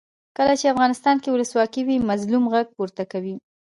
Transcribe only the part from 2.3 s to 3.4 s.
غږ پورته کوي.